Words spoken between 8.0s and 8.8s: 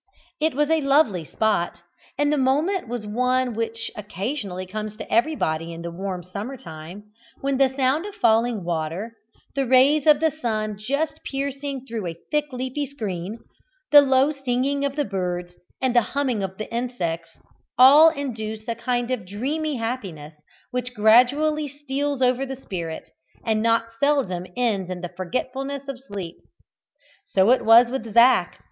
of falling